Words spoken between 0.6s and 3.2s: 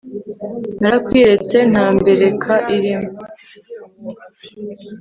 narakwiyeretse nta mbereka irimo